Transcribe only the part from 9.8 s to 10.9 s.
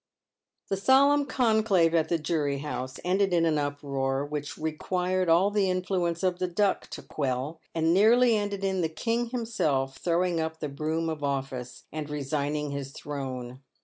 throwing up the